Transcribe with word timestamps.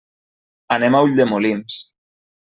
Anem 0.75 0.97
a 0.97 1.01
Ulldemolins. 1.07 1.77